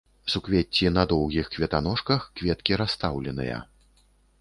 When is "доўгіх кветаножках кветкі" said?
1.11-2.83